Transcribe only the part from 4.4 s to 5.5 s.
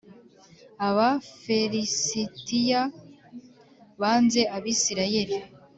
Abisirayeli